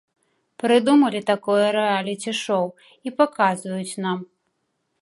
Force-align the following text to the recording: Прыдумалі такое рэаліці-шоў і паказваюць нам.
Прыдумалі 0.61 1.21
такое 1.31 1.67
рэаліці-шоў 1.77 2.65
і 3.07 3.17
паказваюць 3.21 3.99
нам. 4.09 4.19